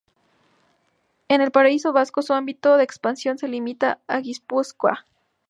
En 1.27 1.41
el 1.41 1.51
País 1.51 1.83
Vasco, 1.83 2.23
su 2.23 2.33
ámbito 2.33 2.75
de 2.77 2.83
expansión 2.83 3.37
se 3.37 3.47
limitaba 3.47 3.99
a 4.07 4.19
Guipúzcoa. 4.19 5.05